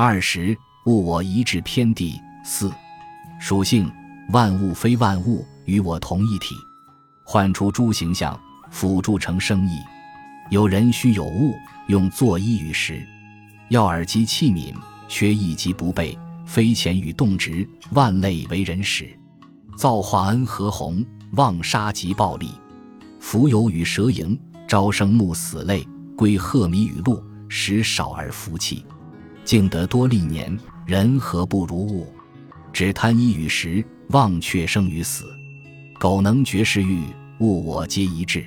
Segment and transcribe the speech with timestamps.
[0.00, 0.56] 二十
[0.86, 2.22] 物我一致偏地。
[2.44, 2.72] 四
[3.40, 3.90] 属性
[4.28, 6.54] 万物非万物，与我同一体。
[7.24, 8.40] 幻出诸形象，
[8.70, 9.80] 辅助成生意。
[10.50, 11.52] 有人须有物，
[11.88, 13.04] 用作衣与食。
[13.70, 14.72] 要耳及器皿，
[15.08, 16.16] 缺一即不备。
[16.46, 19.10] 非钱与动植，万类为人使。
[19.76, 22.52] 造化恩和宏，妄杀即暴力。
[23.20, 24.38] 蜉蝣与蛇蝇，
[24.68, 25.84] 朝生暮死类。
[26.16, 28.84] 归鹤米与鹿，食少而福气。
[29.48, 30.54] 静得多历年，
[30.84, 32.12] 人何不如物？
[32.70, 35.24] 只贪一与食，忘却生与死。
[35.98, 37.02] 苟能绝世欲，
[37.40, 38.44] 物我皆一致。